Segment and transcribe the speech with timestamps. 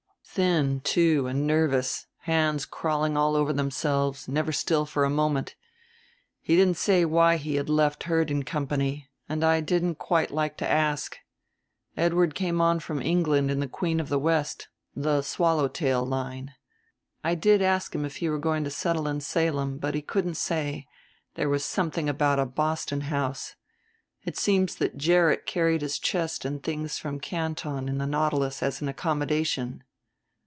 [0.33, 5.55] Thin, too, and nervous; hands crawling all over themselves, never still for a moment.
[6.39, 10.55] He didn't say why he had left Heard and Company, and I didn't quite like
[10.57, 11.17] to ask.
[11.97, 16.53] Edward came on from England in the Queen of the West, the Swallow Tail Line.
[17.25, 20.35] I did ask him if he were going to settle in Salem, but he couldn't
[20.37, 20.87] say;
[21.33, 23.55] there was something about a Boston house.
[24.23, 28.79] It seems that Gerrit carried his chest and things from Canton in the Nautilus as
[28.81, 29.83] an accommodation."